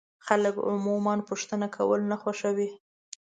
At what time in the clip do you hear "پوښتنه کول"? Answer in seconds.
1.29-2.01